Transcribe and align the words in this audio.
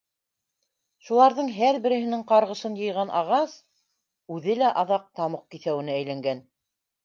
Шуларҙың 1.09 1.51
һәр 1.57 1.77
береһенең 1.83 2.23
ҡарғышын 2.33 2.79
йыйған 2.81 3.13
ағас 3.21 3.55
үҙе 4.39 4.59
лә 4.65 4.75
аҙаҡ 4.85 5.09
тамуҡ 5.21 5.49
киҫәүенә 5.57 6.03
әйләнгән. 6.03 6.47